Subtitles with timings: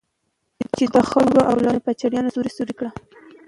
[0.75, 2.91] چې د خلکو اولادونه په چړيانو سوري سوري کړي.